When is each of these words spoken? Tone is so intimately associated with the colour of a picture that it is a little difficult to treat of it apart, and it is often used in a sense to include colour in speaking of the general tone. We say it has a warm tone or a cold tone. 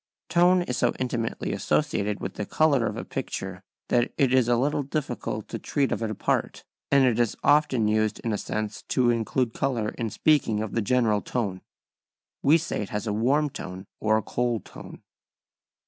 Tone 0.29 0.63
is 0.63 0.77
so 0.77 0.93
intimately 0.97 1.53
associated 1.53 2.19
with 2.21 2.33
the 2.33 2.47
colour 2.47 2.87
of 2.87 2.97
a 2.97 3.05
picture 3.05 3.61
that 3.89 4.11
it 4.17 4.33
is 4.33 4.47
a 4.47 4.55
little 4.57 4.81
difficult 4.81 5.47
to 5.49 5.59
treat 5.59 5.91
of 5.91 6.01
it 6.01 6.09
apart, 6.09 6.63
and 6.89 7.05
it 7.05 7.19
is 7.19 7.37
often 7.43 7.87
used 7.87 8.19
in 8.21 8.33
a 8.33 8.37
sense 8.39 8.81
to 8.87 9.11
include 9.11 9.53
colour 9.53 9.89
in 9.89 10.09
speaking 10.09 10.59
of 10.63 10.71
the 10.71 10.81
general 10.81 11.21
tone. 11.21 11.61
We 12.41 12.57
say 12.57 12.81
it 12.81 12.89
has 12.89 13.05
a 13.05 13.13
warm 13.13 13.51
tone 13.51 13.85
or 13.99 14.17
a 14.17 14.23
cold 14.23 14.65
tone. 14.65 15.03